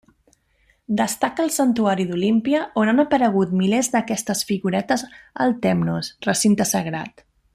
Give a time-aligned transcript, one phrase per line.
[1.01, 5.07] Destaca el santuari d'Olímpia on han aparegut milers d'aquestes figuretes
[5.47, 7.25] al tèmenos, recinte sagrat.